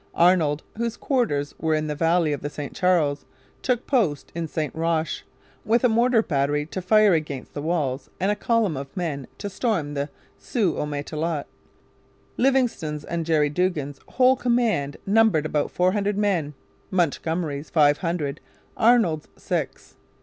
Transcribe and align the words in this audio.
Arnold, 0.15 0.63
whose 0.77 0.97
quarters 0.97 1.53
were 1.59 1.75
in 1.75 1.85
the 1.85 1.93
valley 1.93 2.33
of 2.33 2.41
the 2.41 2.49
St 2.49 2.73
Charles, 2.73 3.23
took 3.61 3.85
post 3.85 4.31
in 4.33 4.47
St 4.47 4.73
Roch, 4.73 5.21
with 5.63 5.83
a 5.83 5.89
mortar 5.89 6.23
battery 6.23 6.65
to 6.65 6.81
fire 6.81 7.13
against 7.13 7.53
the 7.53 7.61
walls 7.61 8.09
and 8.19 8.31
a 8.31 8.35
column 8.35 8.75
of 8.75 8.97
men 8.97 9.27
to 9.37 9.47
storm 9.47 9.93
the 9.93 10.09
Sault 10.39 10.77
au 10.79 10.87
Matelot. 10.87 11.45
Livingston's 12.35 13.03
and 13.05 13.27
Jerry 13.27 13.51
Duggan's 13.51 13.99
whole 14.13 14.35
command 14.35 14.97
numbered 15.05 15.45
about 15.45 15.69
four 15.69 15.91
hundred 15.91 16.17
men, 16.17 16.55
Montgomery's 16.89 17.69
five 17.69 17.99
hundred, 17.99 18.39
Arnold's 18.75 19.27
six. 19.37 19.97